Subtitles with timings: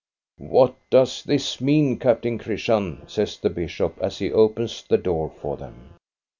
[0.39, 5.57] "What does this mean, Captain Christian?'* says the bishop, as he opens the door for
[5.57, 5.93] them.